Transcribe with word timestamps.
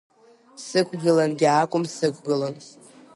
Сықәгылангьы 0.65 1.47
акәым, 1.61 1.83
сықәгылон. 1.95 2.55